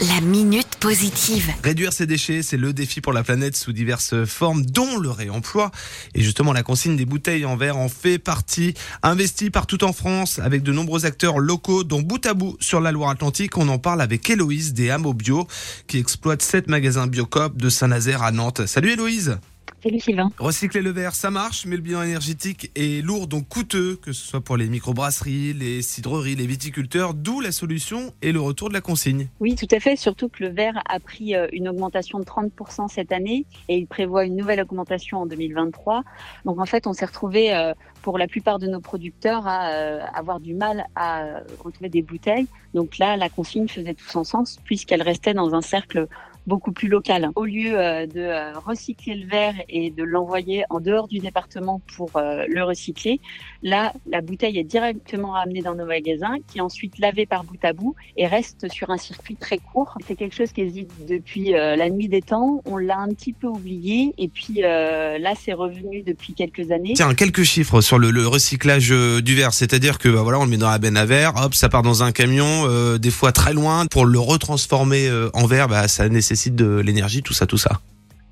[0.00, 1.52] La minute positive.
[1.64, 5.72] Réduire ses déchets, c'est le défi pour la planète sous diverses formes, dont le réemploi.
[6.14, 8.74] Et justement, la consigne des bouteilles en verre en fait partie.
[9.02, 12.92] Investie partout en France, avec de nombreux acteurs locaux, dont bout à bout sur la
[12.92, 13.58] Loire-Atlantique.
[13.58, 15.48] On en parle avec Héloïse des Hameaux Bio,
[15.88, 18.66] qui exploite sept magasins Biocop de Saint-Nazaire à Nantes.
[18.66, 19.38] Salut Héloïse
[19.80, 20.30] Salut Sylvain.
[20.38, 24.26] Recycler le verre, ça marche, mais le bilan énergétique est lourd, donc coûteux, que ce
[24.26, 28.74] soit pour les microbrasseries, les cidreries, les viticulteurs, d'où la solution et le retour de
[28.74, 29.28] la consigne.
[29.38, 32.88] Oui, tout à fait, surtout que le verre a pris euh, une augmentation de 30%
[32.88, 36.02] cette année et il prévoit une nouvelle augmentation en 2023.
[36.44, 40.00] Donc en fait, on s'est retrouvé euh, pour la plupart de nos producteurs à euh,
[40.12, 41.24] avoir du mal à
[41.62, 42.48] retrouver des bouteilles.
[42.74, 46.08] Donc là, la consigne faisait tout son sens puisqu'elle restait dans un cercle
[46.48, 47.28] beaucoup plus local.
[47.36, 51.80] Au lieu euh, de euh, recycler le verre et de l'envoyer en dehors du département
[51.94, 53.20] pour euh, le recycler,
[53.62, 57.62] là, la bouteille est directement ramenée dans nos magasins, qui est ensuite lavée par bout
[57.62, 59.96] à bout et reste sur un circuit très court.
[60.06, 62.62] C'est quelque chose qui existe depuis la nuit des temps.
[62.64, 66.94] On l'a un petit peu oublié et puis là, c'est revenu depuis quelques années.
[66.94, 70.56] Tiens, quelques chiffres sur le, recyclage du verre, c'est-à-dire que bah, voilà, on le met
[70.56, 73.86] dans la benne à verre, hop, ça part dans un camion, des fois très loin.
[73.86, 77.80] Pour le retransformer en verre, bah, ça nécessite de l'énergie, tout ça, tout ça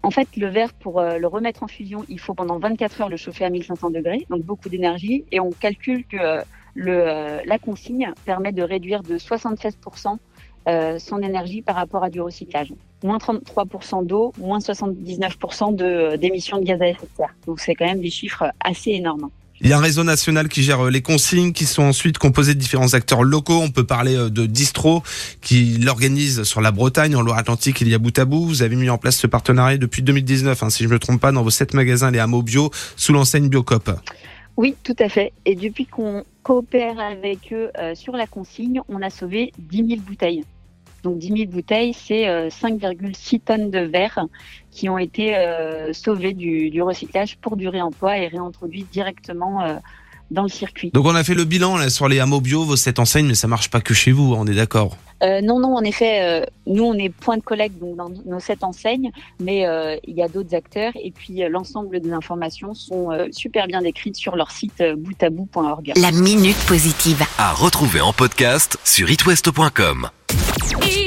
[0.07, 3.09] en fait, le verre, pour euh, le remettre en fusion, il faut pendant 24 heures
[3.09, 5.25] le chauffer à 1500 degrés, donc beaucoup d'énergie.
[5.33, 6.43] Et on calcule que euh,
[6.75, 10.17] le, euh, la consigne permet de réduire de 76%
[10.99, 12.73] son énergie par rapport à du recyclage.
[13.05, 17.37] Moins 33% d'eau, moins 79% d'émissions de, de gaz à effet de serre.
[17.47, 19.31] Donc c'est quand même des chiffres assez énormes.
[19.61, 22.55] Il y a un réseau national qui gère euh, les consignes, qui sont ensuite composés
[22.55, 23.61] de différents acteurs locaux.
[23.63, 25.03] On peut parler euh, de Distro,
[25.41, 28.45] qui l'organise sur la Bretagne, en Loire-Atlantique, il y a bout à bout.
[28.45, 31.21] Vous avez mis en place ce partenariat depuis 2019, hein, si je ne me trompe
[31.21, 33.91] pas, dans vos sept magasins, les hameaux bio, sous l'enseigne Biocop.
[34.57, 35.33] Oui, tout à fait.
[35.45, 40.01] Et depuis qu'on coopère avec eux euh, sur la consigne, on a sauvé 10 000
[40.01, 40.45] bouteilles.
[41.07, 44.27] Donc 10 000 bouteilles, c'est 5,6 euh, tonnes de verre
[44.73, 49.77] qui ont été euh, sauvées du, recyclage pour du réemploi et réintroduites directement euh,
[50.33, 50.91] dans le circuit.
[50.93, 53.37] Donc on a fait le bilan là, sur les hameaux bio, vos sept enseignes, mais
[53.37, 56.95] ça marche pas que chez vous, on est d'accord Non, non, en effet, nous on
[56.95, 59.65] est point de collecte donc dans nos sept enseignes, mais
[60.05, 64.35] il y a d'autres acteurs et puis l'ensemble des informations sont super bien décrites sur
[64.35, 65.93] leur site boutabou.org.
[65.95, 67.23] La minute positive.
[67.39, 70.09] À retrouver en podcast sur itwest.com.